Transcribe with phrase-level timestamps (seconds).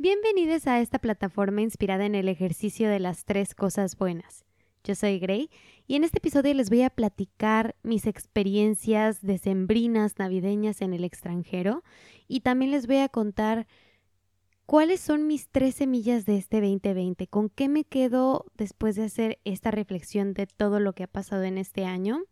[0.00, 4.44] Bienvenidos a esta plataforma inspirada en el ejercicio de las tres cosas buenas.
[4.84, 5.50] Yo soy Gray
[5.88, 11.82] y en este episodio les voy a platicar mis experiencias decembrinas navideñas en el extranjero
[12.28, 13.66] y también les voy a contar
[14.66, 19.40] cuáles son mis tres semillas de este 2020, con qué me quedo después de hacer
[19.44, 22.22] esta reflexión de todo lo que ha pasado en este año.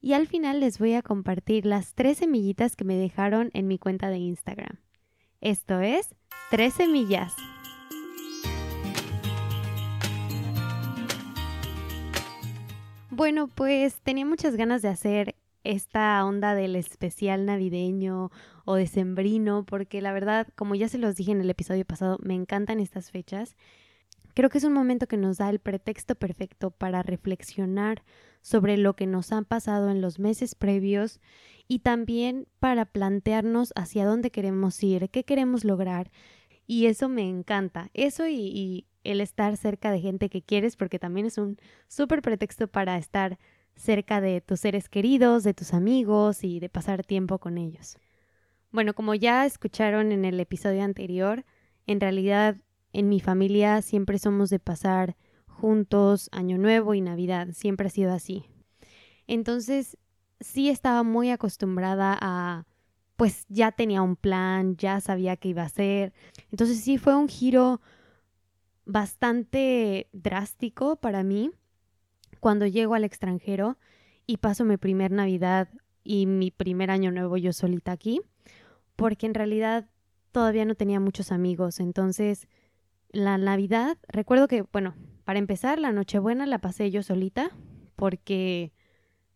[0.00, 3.78] Y al final les voy a compartir las tres semillitas que me dejaron en mi
[3.78, 4.80] cuenta de Instagram.
[5.40, 6.16] Esto es
[6.50, 7.36] Tres Semillas.
[13.10, 18.30] Bueno, pues tenía muchas ganas de hacer esta onda del especial navideño
[18.64, 22.34] o decembrino, porque la verdad, como ya se los dije en el episodio pasado, me
[22.34, 23.54] encantan estas fechas.
[24.32, 28.04] Creo que es un momento que nos da el pretexto perfecto para reflexionar
[28.40, 31.20] sobre lo que nos han pasado en los meses previos
[31.66, 36.10] y también para plantearnos hacia dónde queremos ir, qué queremos lograr.
[36.68, 37.90] Y eso me encanta.
[37.94, 42.22] Eso y, y el estar cerca de gente que quieres, porque también es un súper
[42.22, 43.38] pretexto para estar
[43.74, 47.96] cerca de tus seres queridos, de tus amigos y de pasar tiempo con ellos.
[48.70, 51.46] Bueno, como ya escucharon en el episodio anterior,
[51.86, 52.56] en realidad
[52.92, 55.16] en mi familia siempre somos de pasar
[55.46, 58.44] juntos Año Nuevo y Navidad, siempre ha sido así.
[59.26, 59.96] Entonces,
[60.40, 62.66] sí estaba muy acostumbrada a,
[63.18, 66.12] pues ya tenía un plan, ya sabía qué iba a hacer.
[66.52, 67.80] Entonces sí fue un giro
[68.84, 71.50] bastante drástico para mí
[72.38, 73.76] cuando llego al extranjero
[74.24, 75.68] y paso mi primer Navidad
[76.04, 78.20] y mi primer año nuevo yo solita aquí,
[78.94, 79.90] porque en realidad
[80.30, 81.80] todavía no tenía muchos amigos.
[81.80, 82.46] Entonces,
[83.10, 84.94] la Navidad, recuerdo que, bueno,
[85.24, 87.50] para empezar, la Nochebuena la pasé yo solita,
[87.96, 88.72] porque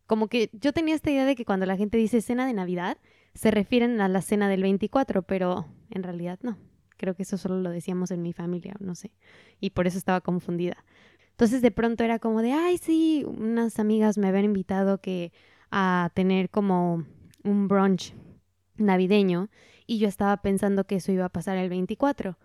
[0.07, 2.97] como que yo tenía esta idea de que cuando la gente dice cena de Navidad,
[3.33, 6.57] se refieren a la cena del 24, pero en realidad no.
[6.97, 9.11] Creo que eso solo lo decíamos en mi familia, no sé.
[9.59, 10.85] Y por eso estaba confundida.
[11.31, 15.33] Entonces de pronto era como de, ay, sí, unas amigas me habían invitado que
[15.71, 17.05] a tener como
[17.43, 18.13] un brunch
[18.77, 19.49] navideño
[19.87, 22.37] y yo estaba pensando que eso iba a pasar el 24,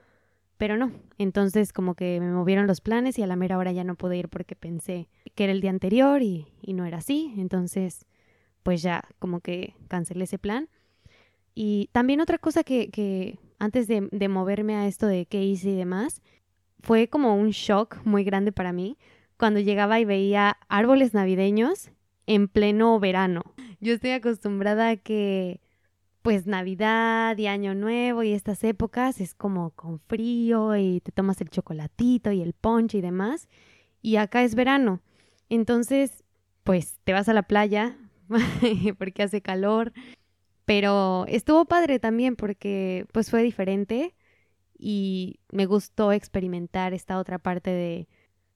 [0.56, 0.92] pero no.
[1.18, 4.16] Entonces como que me movieron los planes y a la mera hora ya no pude
[4.16, 7.34] ir porque pensé que era el día anterior y, y no era así.
[7.36, 8.06] Entonces
[8.62, 10.68] pues ya como que cancelé ese plan.
[11.60, 15.74] Y también otra cosa que, antes de, de moverme a esto de qué hice y
[15.74, 16.22] demás,
[16.84, 18.96] fue como un shock muy grande para mí
[19.36, 21.90] cuando llegaba y veía árboles navideños
[22.26, 23.42] en pleno verano.
[23.80, 25.60] Yo estoy acostumbrada a que
[26.22, 31.40] pues Navidad y Año Nuevo y estas épocas es como con frío y te tomas
[31.40, 33.48] el chocolatito y el ponche y demás.
[34.00, 35.00] Y acá es verano.
[35.48, 36.22] Entonces,
[36.62, 37.98] pues te vas a la playa
[38.98, 39.92] porque hace calor
[40.68, 44.14] pero estuvo padre también porque pues fue diferente
[44.78, 48.06] y me gustó experimentar esta otra parte de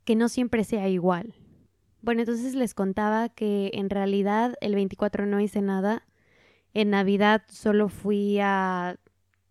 [0.04, 1.32] que no siempre sea igual.
[2.02, 6.06] Bueno, entonces les contaba que en realidad el 24 no hice nada.
[6.74, 8.98] En Navidad solo fui a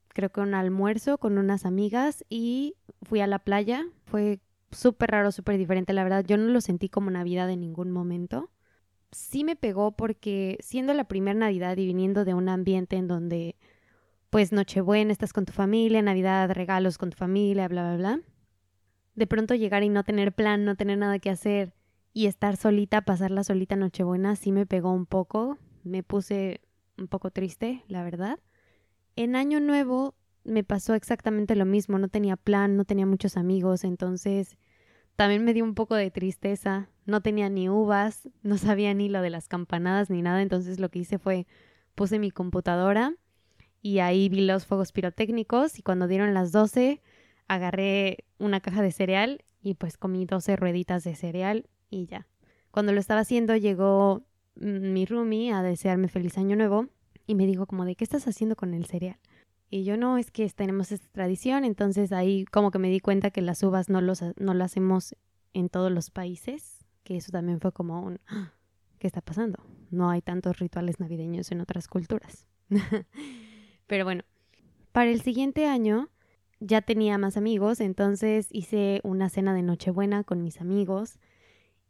[0.10, 3.88] creo que un almuerzo con unas amigas y fui a la playa.
[4.06, 4.40] Fue
[4.70, 6.24] súper raro, súper diferente, la verdad.
[6.28, 8.51] Yo no lo sentí como Navidad en ningún momento
[9.12, 13.56] sí me pegó porque siendo la primera Navidad y viniendo de un ambiente en donde
[14.30, 18.22] pues Nochebuena estás con tu familia, Navidad regalos con tu familia, bla, bla, bla.
[19.16, 21.74] De pronto llegar y no tener plan, no tener nada que hacer
[22.14, 26.62] y estar solita, pasarla solita Nochebuena, sí me pegó un poco, me puse
[26.98, 28.40] un poco triste, la verdad.
[29.18, 33.84] En Año Nuevo me pasó exactamente lo mismo, no tenía plan, no tenía muchos amigos,
[33.84, 34.58] entonces
[35.16, 36.90] también me dio un poco de tristeza.
[37.06, 40.90] No tenía ni uvas, no sabía ni lo de las campanadas ni nada, entonces lo
[40.90, 41.48] que hice fue
[41.96, 43.14] puse mi computadora
[43.82, 47.02] y ahí vi los fuegos pirotécnicos y cuando dieron las 12
[47.48, 52.28] agarré una caja de cereal y pues comí 12 rueditas de cereal y ya.
[52.72, 54.24] Cuando lo estaba haciendo llegó
[54.56, 56.88] mi roomie a desearme feliz año nuevo
[57.28, 59.18] y me dijo como de ¿qué estás haciendo con el cereal?
[59.72, 63.32] Y yo no, es que tenemos esta tradición, entonces ahí como que me di cuenta
[63.32, 65.16] que las uvas no, los, no lo hacemos
[65.54, 68.20] en todos los países, que eso también fue como un.
[69.02, 69.58] ¿qué está pasando?
[69.90, 72.46] No hay tantos rituales navideños en otras culturas.
[73.88, 74.24] Pero bueno,
[74.92, 76.10] para el siguiente año
[76.60, 81.18] ya tenía más amigos, entonces hice una cena de Nochebuena con mis amigos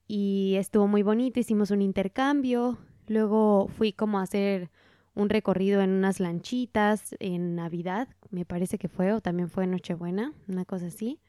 [0.08, 2.78] y estuvo muy bonito, hicimos un intercambio,
[3.08, 4.72] luego fui como a hacer
[5.14, 10.34] un recorrido en unas lanchitas en Navidad, me parece que fue, o también fue Nochebuena,
[10.48, 11.20] una cosa así.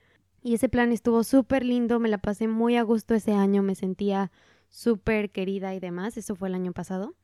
[0.43, 3.75] Y ese plan estuvo súper lindo, me la pasé muy a gusto ese año, me
[3.75, 4.31] sentía
[4.69, 7.15] súper querida y demás, eso fue el año pasado.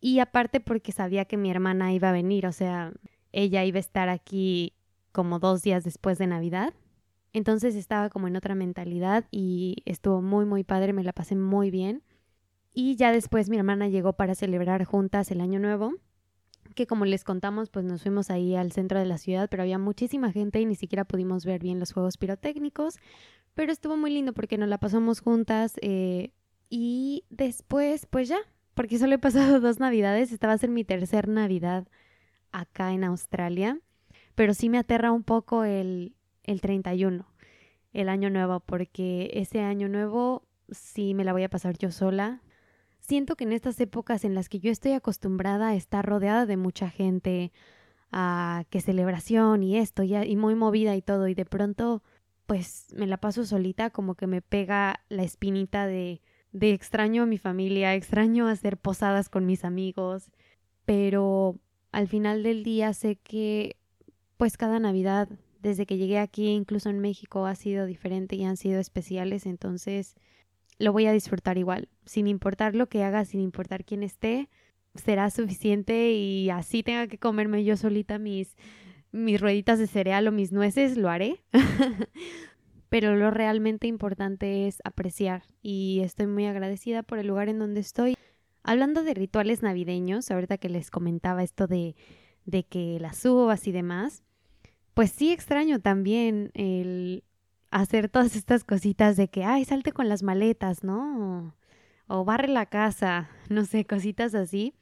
[0.00, 2.92] Y aparte porque sabía que mi hermana iba a venir, o sea,
[3.32, 4.74] ella iba a estar aquí
[5.12, 6.74] como dos días después de Navidad.
[7.32, 11.70] Entonces estaba como en otra mentalidad y estuvo muy, muy padre, me la pasé muy
[11.70, 12.02] bien.
[12.80, 15.94] Y ya después mi hermana llegó para celebrar juntas el año nuevo,
[16.76, 19.80] que como les contamos, pues nos fuimos ahí al centro de la ciudad, pero había
[19.80, 23.00] muchísima gente y ni siquiera pudimos ver bien los juegos pirotécnicos,
[23.54, 26.30] pero estuvo muy lindo porque nos la pasamos juntas eh,
[26.70, 28.38] y después, pues ya,
[28.74, 31.88] porque solo he pasado dos navidades, esta va a ser mi tercer navidad
[32.52, 33.80] acá en Australia,
[34.36, 36.14] pero sí me aterra un poco el,
[36.44, 37.26] el 31,
[37.92, 42.40] el año nuevo, porque ese año nuevo sí me la voy a pasar yo sola.
[43.08, 46.58] Siento que en estas épocas en las que yo estoy acostumbrada a estar rodeada de
[46.58, 47.52] mucha gente,
[48.12, 52.02] a que celebración y esto, y, y muy movida y todo, y de pronto
[52.44, 56.20] pues me la paso solita, como que me pega la espinita de,
[56.52, 60.30] de extraño a mi familia, extraño hacer posadas con mis amigos,
[60.84, 61.58] pero
[61.92, 63.78] al final del día sé que
[64.36, 65.30] pues cada Navidad
[65.62, 70.14] desde que llegué aquí, incluso en México, ha sido diferente y han sido especiales, entonces
[70.78, 74.48] lo voy a disfrutar igual, sin importar lo que haga, sin importar quién esté,
[74.94, 78.56] será suficiente y así tenga que comerme yo solita mis
[79.12, 81.42] mis rueditas de cereal o mis nueces, lo haré.
[82.88, 87.80] Pero lo realmente importante es apreciar y estoy muy agradecida por el lugar en donde
[87.80, 88.16] estoy.
[88.62, 91.96] Hablando de rituales navideños, ahorita que les comentaba esto de,
[92.44, 94.22] de que las uvas y demás,
[94.94, 97.24] pues sí extraño también el
[97.70, 101.54] hacer todas estas cositas de que, ay, salte con las maletas, ¿no?
[102.06, 104.74] O, barre la casa, no sé, cositas así.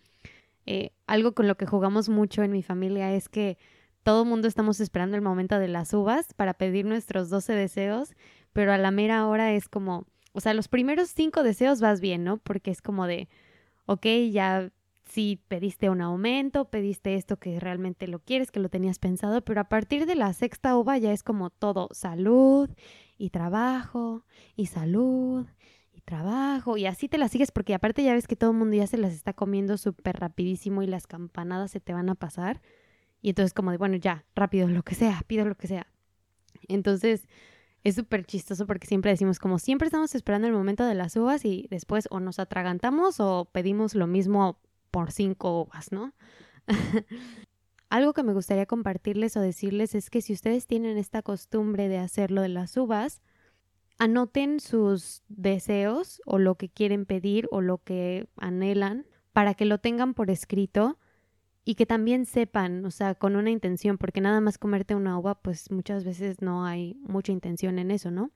[0.67, 3.59] Eh, algo con lo que jugamos mucho en mi familia es que
[4.03, 8.15] todo el mundo estamos esperando el momento de las uvas para pedir nuestros 12 deseos,
[8.53, 12.25] pero a la mera hora es como, o sea, los primeros cinco deseos vas bien,
[12.25, 12.39] ¿no?
[12.39, 13.29] Porque es como de,
[13.87, 14.71] ok, ya
[15.07, 19.61] si pediste un aumento, pediste esto que realmente lo quieres, que lo tenías pensado, pero
[19.61, 22.69] a partir de la sexta uva ya es como todo salud
[23.17, 24.25] y trabajo
[24.57, 25.47] y salud
[25.93, 28.77] y trabajo y así te las sigues porque aparte ya ves que todo el mundo
[28.77, 32.61] ya se las está comiendo súper rapidísimo y las campanadas se te van a pasar
[33.23, 35.87] y entonces como de, bueno, ya, rápido, lo que sea, pido lo que sea.
[36.69, 37.29] Entonces
[37.85, 41.45] es súper chistoso porque siempre decimos como siempre estamos esperando el momento de las uvas
[41.45, 44.61] y después o nos atragantamos o pedimos lo mismo
[44.91, 46.13] por cinco uvas, ¿no?
[47.89, 51.99] Algo que me gustaría compartirles o decirles es que si ustedes tienen esta costumbre de
[51.99, 53.23] hacerlo de las uvas,
[53.99, 59.79] anoten sus deseos o lo que quieren pedir o lo que anhelan para que lo
[59.79, 60.99] tengan por escrito
[61.65, 65.35] y que también sepan, o sea, con una intención, porque nada más comerte una uva,
[65.35, 68.31] pues muchas veces no hay mucha intención en eso, ¿no?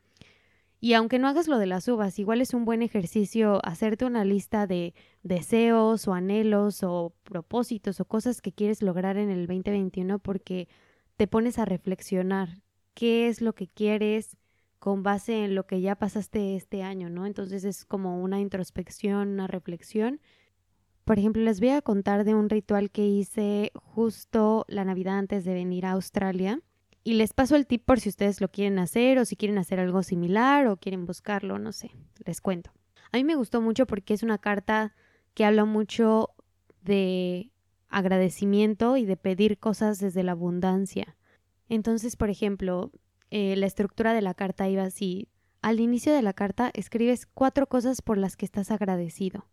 [0.83, 4.25] Y aunque no hagas lo de las uvas, igual es un buen ejercicio hacerte una
[4.25, 10.19] lista de deseos o anhelos o propósitos o cosas que quieres lograr en el 2021
[10.21, 10.69] porque
[11.19, 12.63] te pones a reflexionar
[12.95, 14.39] qué es lo que quieres
[14.79, 17.27] con base en lo que ya pasaste este año, ¿no?
[17.27, 20.23] Entonces es como una introspección, una reflexión.
[21.05, 25.45] Por ejemplo, les voy a contar de un ritual que hice justo la Navidad antes
[25.45, 26.63] de venir a Australia
[27.03, 29.81] y les paso el tip por si ustedes lo quieren hacer o si quieren hacer
[29.81, 31.93] algo similar o quieren buscarlo, no sé,
[32.25, 32.71] les cuento.
[33.13, 34.95] A mí me gustó mucho porque es una carta
[35.35, 36.31] que habla mucho
[36.83, 37.51] de
[37.89, 41.17] agradecimiento y de pedir cosas desde la abundancia.
[41.69, 42.93] Entonces, por ejemplo,
[43.31, 45.29] eh, la estructura de la carta iba así.
[45.63, 49.47] Al inicio de la carta escribes cuatro cosas por las que estás agradecido.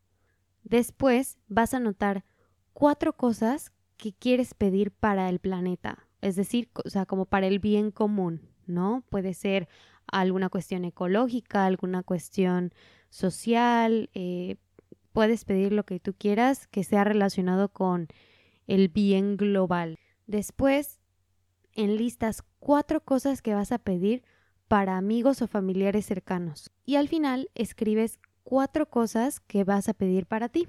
[0.63, 2.25] Después vas a anotar
[2.73, 7.59] cuatro cosas que quieres pedir para el planeta es decir, o sea, como para el
[7.59, 9.03] bien común, ¿no?
[9.09, 9.67] Puede ser
[10.07, 12.73] alguna cuestión ecológica, alguna cuestión
[13.09, 14.55] social, eh,
[15.11, 18.07] puedes pedir lo que tú quieras que sea relacionado con
[18.67, 19.97] el bien global.
[20.25, 20.99] Después,
[21.73, 24.23] enlistas cuatro cosas que vas a pedir
[24.67, 26.71] para amigos o familiares cercanos.
[26.85, 30.67] Y al final escribes cuatro cosas que vas a pedir para ti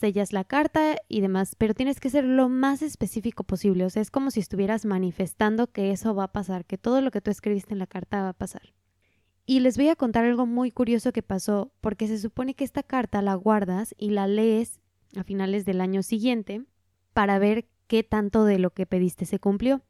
[0.00, 3.84] sellas la carta y demás, pero tienes que ser lo más específico posible.
[3.84, 7.10] O sea, es como si estuvieras manifestando que eso va a pasar, que todo lo
[7.10, 8.72] que tú escribiste en la carta va a pasar.
[9.46, 12.82] Y les voy a contar algo muy curioso que pasó, porque se supone que esta
[12.82, 14.80] carta la guardas y la lees
[15.16, 16.64] a finales del año siguiente
[17.12, 19.82] para ver qué tanto de lo que pediste se cumplió.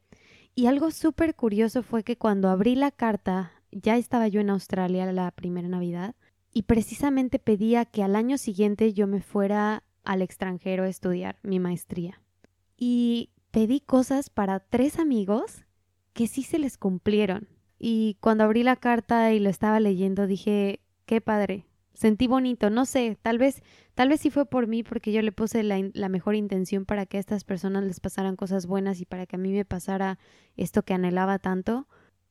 [0.55, 5.11] Y algo súper curioso fue que cuando abrí la carta, ya estaba yo en Australia
[5.11, 6.15] la primera Navidad,
[6.53, 11.59] y precisamente pedía que al año siguiente yo me fuera al extranjero a estudiar mi
[11.59, 12.21] maestría.
[12.77, 15.65] Y pedí cosas para tres amigos
[16.13, 17.47] que sí se les cumplieron.
[17.77, 21.65] Y cuando abrí la carta y lo estaba leyendo dije, qué padre.
[21.93, 23.61] sentí bonito, no sé, tal vez,
[23.93, 27.05] tal vez sí fue por mí porque yo le puse la, la, mejor intención para
[27.05, 30.17] que a estas personas les pasaran cosas buenas y para que a mí me pasara
[30.55, 31.87] esto que anhelaba tanto,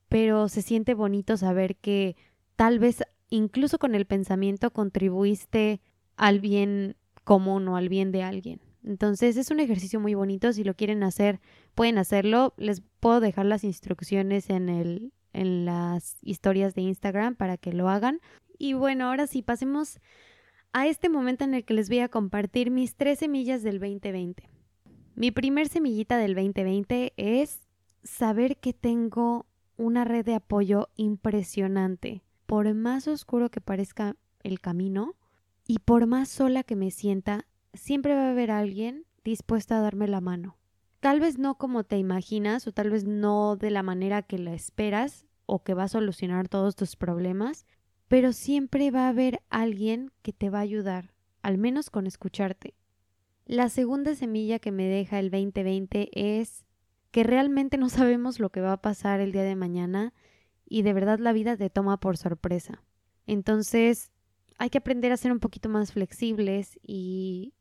[0.09, 2.17] pero se siente bonito saber que
[2.57, 5.81] tal vez incluso con el pensamiento contribuiste
[6.17, 8.61] al bien común o al bien de alguien.
[8.85, 11.41] Entonces es un ejercicio muy bonito, si lo quieren hacer,
[11.75, 12.55] pueden hacerlo.
[12.57, 17.89] Les puedo dejar las instrucciones en el en las historias de Instagram para que lo
[17.89, 18.21] hagan.
[18.59, 20.01] Y bueno, ahora sí, pasemos
[20.73, 24.49] a este momento en el que les voy a compartir mis tres semillas del 2020.
[25.15, 27.61] Mi primer semillita del 2020 es
[28.03, 29.47] saber que tengo
[29.77, 32.23] una red de apoyo impresionante.
[32.47, 35.15] Por más oscuro que parezca el camino
[35.71, 40.09] y por más sola que me sienta, siempre va a haber alguien dispuesto a darme
[40.09, 40.59] la mano.
[40.99, 44.53] Tal vez no como te imaginas o tal vez no de la manera que la
[44.53, 47.67] esperas o que va a solucionar todos tus problemas,
[48.09, 52.75] pero siempre va a haber alguien que te va a ayudar, al menos con escucharte.
[53.47, 56.11] La segunda semilla que me deja el 2020
[56.41, 56.65] es
[57.13, 60.15] que realmente no sabemos lo que va a pasar el día de mañana
[60.69, 62.83] y de verdad la vida te toma por sorpresa.
[63.29, 64.11] Entonces
[64.61, 67.55] hay que aprender a ser un poquito más flexibles y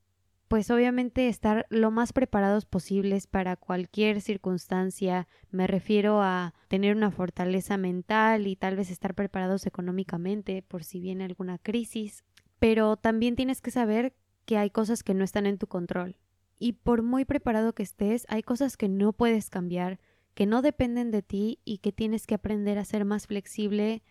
[0.50, 5.29] pues obviamente estar lo más preparados posibles para cualquier circunstancia.
[5.50, 11.00] Me refiero a tener una fortaleza mental y tal vez estar preparados económicamente por si
[11.00, 12.25] viene alguna crisis.
[12.60, 14.13] Pero también tienes que saber
[14.46, 16.18] que hay cosas que no están en tu control.
[16.58, 20.01] Y por muy preparado que estés, hay cosas que no puedes cambiar,
[20.34, 24.03] que no dependen de ti y que tienes que aprender a ser más flexible.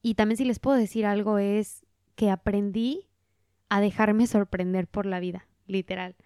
[0.00, 1.85] Y también si les puedo decir algo es
[2.16, 3.06] que aprendí
[3.68, 6.16] a dejarme sorprender por la vida literal.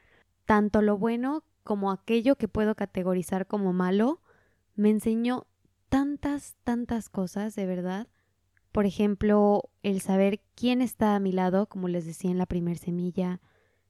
[0.47, 4.21] Tanto lo bueno como aquello que puedo categorizar como malo,
[4.75, 5.47] me enseñó
[5.89, 8.09] tantas, tantas cosas, de verdad.
[8.73, 12.79] Por ejemplo, el saber quién está a mi lado, como les decía en la primer
[12.79, 13.41] semilla,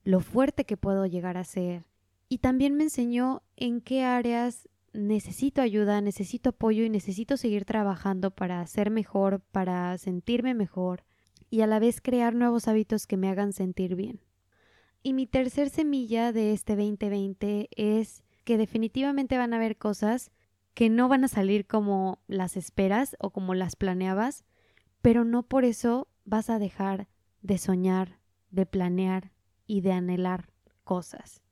[0.02, 1.84] lo fuerte que puedo llegar a ser.
[2.28, 8.30] Y también me enseñó en qué áreas necesito ayuda, necesito apoyo y necesito seguir trabajando
[8.30, 11.04] para ser mejor, para sentirme mejor
[11.50, 14.20] y a la vez crear nuevos hábitos que me hagan sentir bien.
[15.02, 20.30] Y mi tercer semilla de este 2020 es que definitivamente van a haber cosas
[20.74, 24.44] que no van a salir como las esperas o como las planeabas,
[25.02, 27.08] pero no por eso vas a dejar
[27.42, 28.18] de soñar,
[28.50, 29.32] de planear
[29.66, 30.50] y de anhelar
[30.84, 31.42] cosas.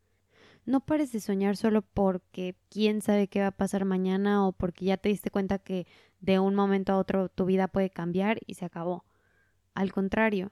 [0.65, 4.85] No pares de soñar solo porque quién sabe qué va a pasar mañana o porque
[4.85, 5.87] ya te diste cuenta que
[6.21, 9.05] de un momento a otro tu vida puede cambiar y se acabó.
[9.79, 10.51] Al contrario,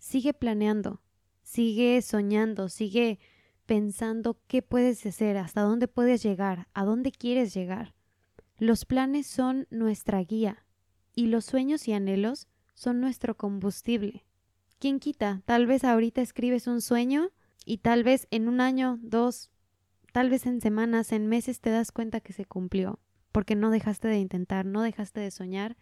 [0.00, 1.00] sigue planeando,
[1.44, 3.20] Sigue soñando, sigue
[3.64, 7.94] pensando qué puedes hacer, hasta dónde puedes llegar, a dónde quieres llegar.
[8.58, 10.66] Los planes son nuestra guía
[11.14, 14.24] y los sueños y anhelos son nuestro combustible.
[14.80, 15.42] ¿Quién quita?
[15.44, 17.30] Tal vez ahorita escribes un sueño
[17.64, 19.52] y tal vez en un año, dos,
[20.10, 22.98] tal vez en semanas, en meses te das cuenta que se cumplió,
[23.30, 25.76] porque no dejaste de intentar, no dejaste de soñar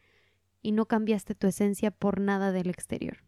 [0.65, 3.19] y no cambiaste tu esencia por nada del exterior.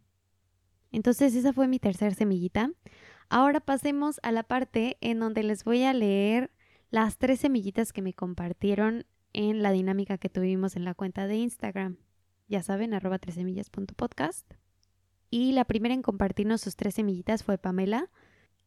[0.90, 2.73] Entonces esa fue mi tercer semillita.
[3.28, 6.50] Ahora pasemos a la parte en donde les voy a leer
[6.90, 11.37] las tres semillitas que me compartieron en la dinámica que tuvimos en la cuenta de
[11.37, 11.99] Instagram.
[12.49, 14.50] Ya saben, arroba tres semillas.podcast.
[15.28, 18.09] Y la primera en compartirnos sus tres semillitas fue Pamela,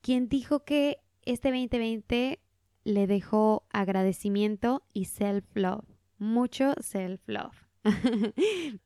[0.02, 2.40] quien dijo que este 2020
[2.84, 5.86] le dejó agradecimiento y self-love.
[6.20, 7.69] Mucho self-love.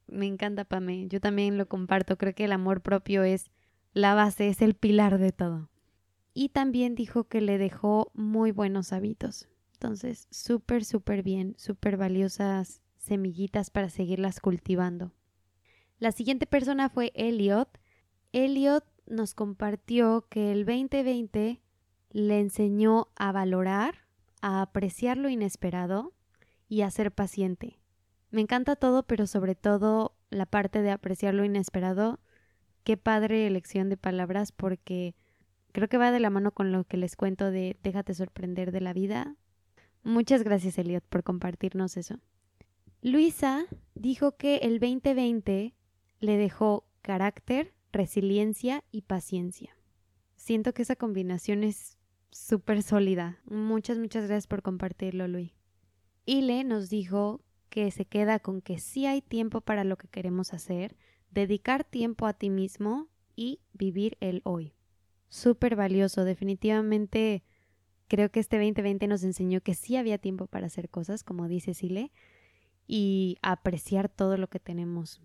[0.07, 1.07] Me encanta Pame.
[1.07, 2.17] Yo también lo comparto.
[2.17, 3.51] Creo que el amor propio es
[3.93, 5.69] la base, es el pilar de todo.
[6.33, 9.47] Y también dijo que le dejó muy buenos hábitos.
[9.73, 15.11] Entonces, súper, súper bien, súper valiosas semillitas para seguirlas cultivando.
[15.99, 17.79] La siguiente persona fue Elliot.
[18.31, 21.61] Elliot nos compartió que el 2020
[22.11, 24.07] le enseñó a valorar,
[24.41, 26.13] a apreciar lo inesperado
[26.67, 27.82] y a ser paciente.
[28.33, 32.19] Me encanta todo, pero sobre todo la parte de apreciar lo inesperado.
[32.83, 35.13] Qué padre elección de palabras porque
[35.71, 38.81] creo que va de la mano con lo que les cuento de déjate sorprender de
[38.81, 39.35] la vida.
[40.01, 42.15] Muchas gracias, Elliot, por compartirnos eso.
[43.03, 45.75] Luisa dijo que el 2020
[46.19, 49.77] le dejó carácter, resiliencia y paciencia.
[50.37, 51.99] Siento que esa combinación es
[52.31, 53.37] súper sólida.
[53.45, 55.51] Muchas, muchas gracias por compartirlo, Luis.
[56.25, 60.53] Ile nos dijo que se queda con que sí hay tiempo para lo que queremos
[60.53, 60.95] hacer,
[61.31, 64.75] dedicar tiempo a ti mismo y vivir el hoy.
[65.27, 67.43] Súper valioso, definitivamente
[68.07, 71.73] creo que este 2020 nos enseñó que sí había tiempo para hacer cosas, como dice
[71.73, 72.11] Sile,
[72.85, 75.19] y apreciar todo lo que tenemos.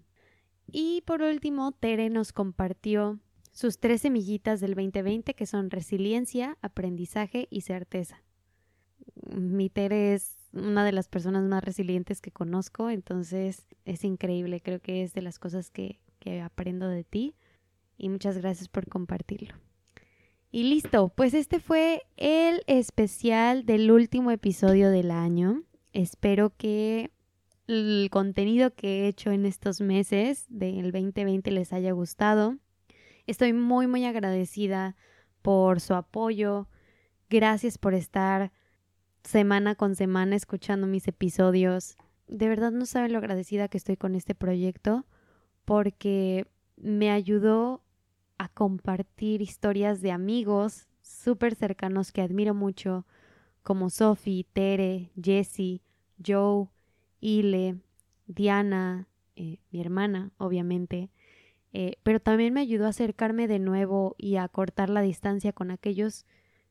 [0.66, 3.20] Y por último, Tere nos compartió
[3.52, 8.22] sus tres semillitas del 2020 que son resiliencia, aprendizaje y certeza.
[9.36, 14.80] Mi Tere es una de las personas más resilientes que conozco, entonces es increíble, creo
[14.80, 17.34] que es de las cosas que, que aprendo de ti
[17.96, 19.54] y muchas gracias por compartirlo.
[20.50, 25.62] Y listo, pues este fue el especial del último episodio del año.
[25.92, 27.10] Espero que
[27.66, 32.56] el contenido que he hecho en estos meses del 2020 les haya gustado.
[33.26, 34.96] Estoy muy, muy agradecida
[35.42, 36.66] por su apoyo.
[37.28, 38.52] Gracias por estar
[39.28, 41.96] semana con semana escuchando mis episodios.
[42.26, 45.04] De verdad no saben lo agradecida que estoy con este proyecto
[45.66, 47.82] porque me ayudó
[48.38, 53.06] a compartir historias de amigos súper cercanos que admiro mucho,
[53.62, 55.82] como Sophie, Tere, Jessie,
[56.24, 56.68] Joe,
[57.20, 57.76] Ile,
[58.26, 61.10] Diana, eh, mi hermana, obviamente.
[61.74, 65.70] Eh, pero también me ayudó a acercarme de nuevo y a cortar la distancia con
[65.70, 66.24] aquellos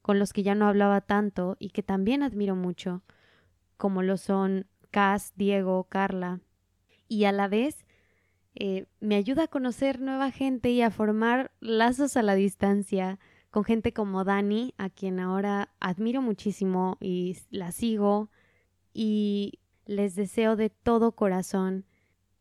[0.07, 3.03] con los que ya no hablaba tanto y que también admiro mucho,
[3.75, 6.39] como lo son Cass, Diego, Carla.
[7.09, 7.85] Y a la vez
[8.55, 13.65] eh, me ayuda a conocer nueva gente y a formar lazos a la distancia con
[13.65, 18.31] gente como Dani, a quien ahora admiro muchísimo y la sigo
[18.93, 21.83] y les deseo de todo corazón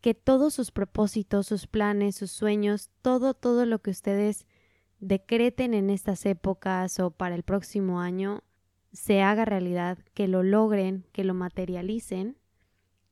[0.01, 4.47] que todos sus propósitos, sus planes, sus sueños, todo, todo lo que ustedes
[5.01, 8.43] decreten en estas épocas o para el próximo año,
[8.93, 12.37] se haga realidad, que lo logren, que lo materialicen,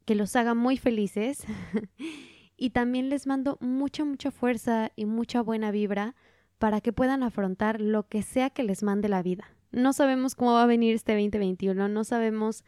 [0.04, 1.44] que los haga muy felices
[2.56, 6.14] Y también les mando mucha, mucha fuerza y mucha buena vibra
[6.58, 9.44] para que puedan afrontar lo que sea que les mande la vida.
[9.72, 12.64] No sabemos cómo va a venir este 2021, no sabemos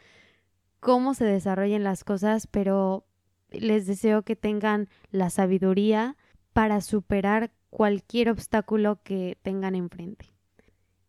[0.81, 3.07] cómo se desarrollen las cosas, pero
[3.51, 6.17] les deseo que tengan la sabiduría
[6.53, 10.33] para superar cualquier obstáculo que tengan enfrente.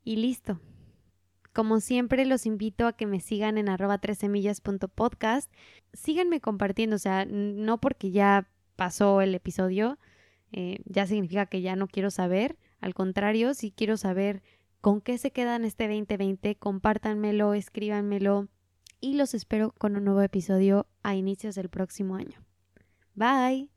[0.04, 0.60] Y listo.
[1.54, 5.52] Como siempre, los invito a que me sigan en arroba semillas.podcast.
[5.94, 9.98] Síganme compartiendo, o sea, no porque ya pasó el episodio,
[10.52, 12.58] eh, ya significa que ya no quiero saber.
[12.80, 14.44] Al contrario, si quiero saber
[14.82, 18.48] con qué se quedan este 2020, compártanmelo, escríbanmelo
[19.02, 22.40] y los espero con un nuevo episodio a inicios del próximo año.
[23.16, 23.77] Bye.